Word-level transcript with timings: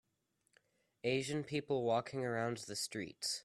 Asian 1.03 1.43
people 1.43 1.83
walking 1.83 2.25
around 2.25 2.57
the 2.67 2.75
streets. 2.75 3.39